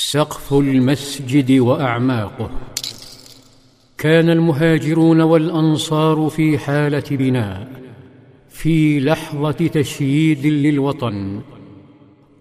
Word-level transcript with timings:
سقف 0.00 0.54
المسجد 0.54 1.52
وأعماقه. 1.52 2.50
كان 3.98 4.30
المهاجرون 4.30 5.20
والأنصار 5.20 6.28
في 6.28 6.58
حالة 6.58 7.02
بناء 7.10 7.68
في 8.48 9.00
لحظة 9.00 9.52
تشييد 9.52 10.46
للوطن. 10.46 11.40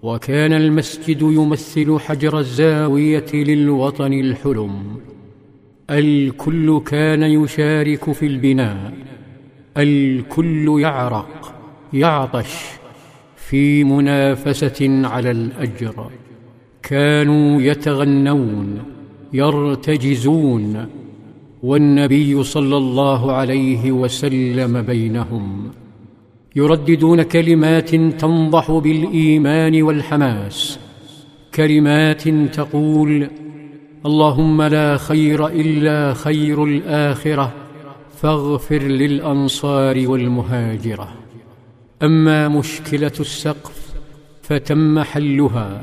وكان 0.02 0.54
المسجد 0.54 1.22
يمثل 1.22 2.00
حجر 2.00 2.40
الزاوية 2.40 3.34
للوطن 3.34 4.14
الحلم. 4.14 5.00
الكل 5.90 6.82
كان 6.86 7.24
يشارك 7.24 8.12
في 8.12 8.26
البناء. 8.26 8.94
الكل 9.78 10.80
يعرق 10.82 11.54
يعطش 11.94 12.56
في 13.36 13.84
منافسة 13.84 15.08
على 15.08 15.32
الأجر. 15.32 16.12
كانوا 16.88 17.62
يتغنون 17.62 18.80
يرتجزون 19.34 20.88
والنبي 21.64 22.44
صلى 22.44 22.78
الله 22.78 23.32
عليه 23.32 23.92
وسلم 23.92 24.82
بينهم. 24.82 25.72
يرددون 26.56 27.22
كلمات 27.22 27.96
تنضح 27.96 28.72
بالإيمان 28.72 29.82
والحماس 29.82 30.80
كلمات 31.56 32.30
تقول 32.30 33.28
اللهم 34.06 34.62
لا 34.62 34.98
خير 34.98 35.48
إلا 35.48 36.14
خير 36.14 36.64
الآخرة 36.64 37.54
فاغفر 38.22 38.82
للأنصار 38.82 40.04
والمهاجرة. 40.08 41.10
أما 42.04 42.48
مشكلة 42.48 43.18
السقف 43.20 43.94
فتم 44.42 45.00
حلها. 45.00 45.82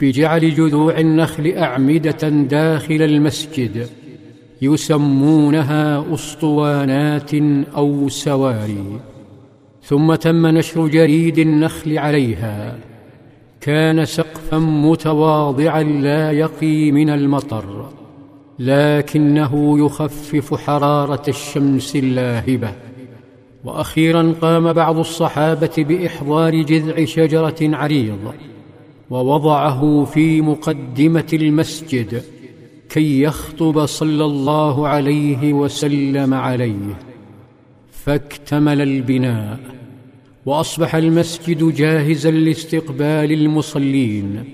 بجعل 0.00 0.54
جذوع 0.54 0.98
النخل 0.98 1.54
أعمدة 1.56 2.28
داخل 2.28 3.02
المسجد 3.02 3.88
يسمونها 4.62 6.14
أسطوانات 6.14 7.34
أو 7.76 8.08
سواري. 8.08 9.00
ثم 9.82 10.14
تم 10.14 10.46
نشر 10.46 10.86
جريد 10.88 11.38
النخل 11.38 11.98
عليها. 11.98 12.78
كان 13.60 14.04
سقفا 14.04 14.58
متواضعا 14.58 15.82
لا 15.82 16.32
يقي 16.32 16.92
من 16.92 17.10
المطر 17.10 17.88
لكنه 18.58 19.78
يخفف 19.84 20.54
حرارة 20.54 21.22
الشمس 21.28 21.96
اللاهبة. 21.96 22.72
وأخيرا 23.64 24.34
قام 24.40 24.72
بعض 24.72 24.98
الصحابة 24.98 25.70
بإحضار 25.78 26.62
جذع 26.62 27.04
شجرة 27.04 27.56
عريض 27.62 28.32
ووضعه 29.10 30.04
في 30.04 30.40
مقدمة 30.40 31.26
المسجد 31.32 32.22
كي 32.88 33.22
يخطب 33.22 33.86
صلى 33.86 34.24
الله 34.24 34.88
عليه 34.88 35.52
وسلم 35.52 36.34
عليه. 36.34 36.98
فاكتمل 37.90 38.82
البناء 38.82 39.60
وأصبح 40.46 40.94
المسجد 40.94 41.74
جاهزا 41.74 42.30
لاستقبال 42.30 43.32
المصلين 43.32 44.44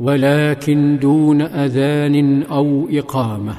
ولكن 0.00 0.98
دون 0.98 1.42
أذان 1.42 2.42
أو 2.42 2.88
إقامة. 2.90 3.56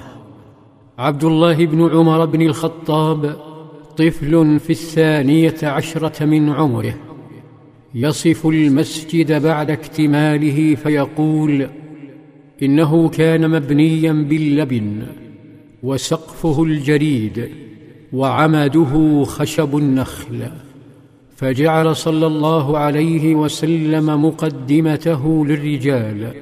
عبد 0.98 1.24
الله 1.24 1.66
بن 1.66 1.90
عمر 1.90 2.26
بن 2.26 2.42
الخطاب 2.42 3.36
طفل 3.98 4.60
في 4.60 4.70
الثانية 4.70 5.56
عشرة 5.64 6.26
من 6.26 6.50
عمره. 6.50 7.07
يصف 7.96 8.48
المسجد 8.48 9.42
بعد 9.44 9.72
اكتماله 9.72 10.76
فيقول 10.76 11.68
إنه 12.64 13.10
كان 13.10 13.50
مبنيا 13.50 14.12
باللبن 14.12 15.04
وسقفه 15.84 16.64
الجريد 16.64 17.50
وعمده 18.14 19.24
خشب 19.24 19.78
النخل 19.78 20.50
فجعل 21.36 21.96
صلى 21.96 22.28
الله 22.28 22.78
عليه 22.78 23.36
وسلم 23.36 24.26
مقدمته 24.26 25.46
للرجال 25.46 26.34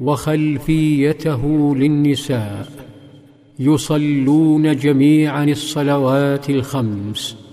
وخلفيته 0.00 1.76
للنساء 1.76 2.68
يصلون 3.58 4.76
جميعا 4.76 5.44
الصلوات 5.44 6.50
الخمس. 6.50 7.45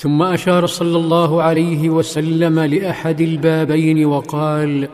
ثم 0.00 0.22
أشار 0.22 0.66
صلى 0.66 0.98
الله 0.98 1.42
عليه 1.42 1.90
وسلم 1.90 2.60
لأحد 2.60 3.20
البابين 3.20 4.04
وقال 4.04 4.88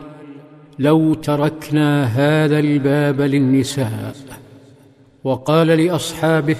لو 0.79 1.13
تركنا 1.13 2.03
هذا 2.05 2.59
الباب 2.59 3.21
للنساء. 3.21 4.15
وقال 5.23 5.67
لأصحابه 5.67 6.55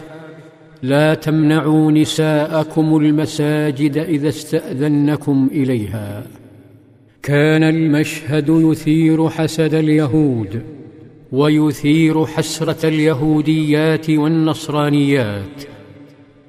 لا 0.83 1.13
تمنعوا 1.13 1.91
نساءكم 1.91 2.97
المساجد 2.97 3.97
إذا 3.97 4.29
استأذنكم 4.29 5.49
إليها. 5.51 6.23
كان 7.23 7.63
المشهد 7.63 8.49
يثير 8.49 9.29
حسد 9.29 9.73
اليهود 9.73 10.61
ويثير 11.31 12.25
حسرة 12.25 12.87
اليهوديات 12.87 14.09
والنصرانيات 14.09 15.63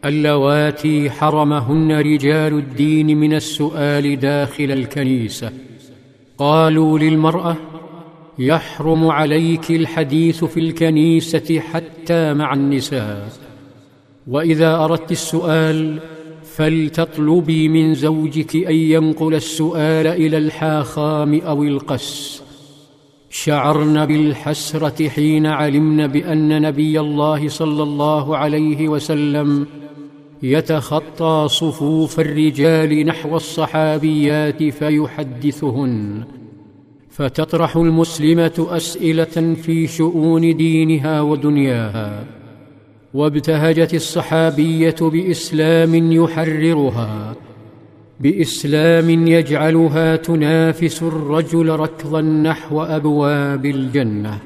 اللواتي 0.05 1.11
حرمهن 1.11 1.93
رجال 1.93 2.59
الدين 2.59 3.17
من 3.17 3.35
السؤال 3.35 4.21
داخل 4.21 4.65
الكنيسة. 4.65 5.53
قالوا 6.39 6.99
للمرأة 6.99 7.57
يحرم 8.39 9.09
عليك 9.09 9.71
الحديث 9.71 10.45
في 10.45 10.61
الكنيسة 10.61 11.61
حتى 11.61 12.35
مع 12.35 12.55
النساء. 12.55 13.29
وإذا 14.27 14.85
أردت 14.85 15.13
السؤال 15.13 15.99
فلتطلبي 16.57 17.69
من 17.69 17.95
زوجك 17.95 18.57
أن 18.57 18.75
ينقل 18.75 19.35
السؤال 19.35 20.07
إلى 20.07 20.39
الحاخام 20.39 21.41
أو 21.41 21.63
القس. 21.63 22.43
شعرن 23.31 24.07
بالحسرة 24.07 25.09
حين 25.09 25.47
علمن 25.47 26.07
بأن 26.07 26.63
نبي 26.63 27.01
الله 27.01 27.49
صلى 27.49 27.83
الله 27.83 28.37
عليه 28.37 28.89
وسلم 28.89 29.67
يتخطى 30.43 31.47
صفوف 31.51 32.21
الرجال 32.21 33.07
نحو 33.07 33.37
الصحابيات 33.37 34.63
فيحدثهن. 34.63 36.25
فتطرح 37.11 37.77
المسلمة 37.77 38.67
أسئلة 38.71 39.55
في 39.63 39.87
شؤون 39.87 40.57
دينها 40.57 41.21
ودنياها. 41.21 42.25
وابتهجت 43.15 43.95
الصحابية 43.95 44.97
بإسلام 45.01 46.13
يحررها. 46.13 47.37
بإسلام 48.21 49.11
يجعلها 49.11 50.17
تنافس 50.17 51.03
الرجل 51.03 51.69
ركضا 51.69 52.21
نحو 52.21 52.83
أبواب 52.83 53.67
الجنة. 53.67 54.39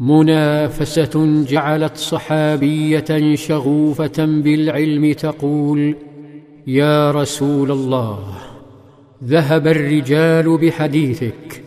منافسة 0.00 1.44
جعلت 1.48 1.96
صحابية 1.96 3.34
شغوفة 3.34 4.24
بالعلم 4.24 5.12
تقول 5.12 5.94
يا 6.66 7.10
رسول 7.10 7.70
الله 7.70 8.18
ذهب 9.24 9.66
الرجال 9.66 10.58
بحديثك 10.58 11.62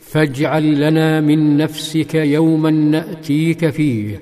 فاجعل 0.00 0.80
لنا 0.80 1.20
من 1.20 1.56
نفسك 1.56 2.14
يوما 2.14 2.70
نأتيك 2.70 3.70
فيه 3.70 4.20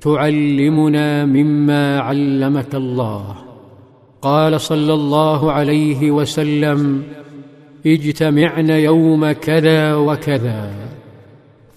تعلمنا 0.00 1.24
مما 1.24 2.00
علمك 2.00 2.74
الله. 2.74 3.36
قال 4.22 4.60
صلى 4.60 4.94
الله 4.94 5.52
عليه 5.52 6.10
وسلم 6.10 7.02
اجتمعن 7.86 8.70
يوم 8.70 9.32
كذا 9.32 9.94
وكذا. 9.94 10.70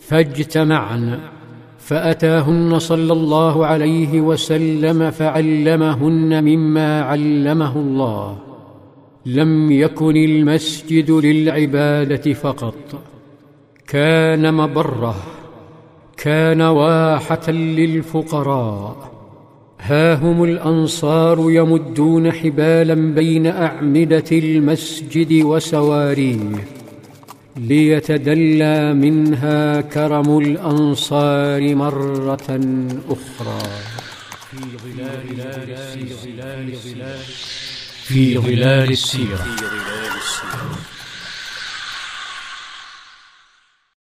فاجتمعن. 0.09 1.19
فأتاهن 1.77 2.79
صلى 2.79 3.13
الله 3.13 3.65
عليه 3.65 4.21
وسلم 4.21 5.11
فعلمهن 5.11 6.43
مما 6.43 7.01
علمه 7.01 7.75
الله. 7.75 8.37
لم 9.25 9.71
يكن 9.71 10.17
المسجد 10.17 11.11
للعبادة 11.11 12.33
فقط. 12.33 13.03
كان 13.87 14.53
مبره. 14.53 15.15
كان 16.17 16.61
واحة 16.61 17.51
للفقراء. 17.51 19.11
ها 19.81 20.15
هم 20.15 20.43
الأنصار 20.43 21.51
يمدون 21.51 22.31
حبالا 22.31 22.93
بين 22.93 23.47
أعمدة 23.47 24.23
المسجد 24.31 25.43
وسواريه. 25.45 26.78
ليتدلى 27.59 28.93
منها 28.93 29.81
كرم 29.81 30.37
الأنصار 30.37 31.75
مرة 31.75 32.49
أخرى. 33.09 33.61
في 34.51 34.57
ظلال 34.83 36.73
السيرة. 36.73 37.17
في 38.03 38.37
ظلال 38.37 38.91
السيره 38.91 39.45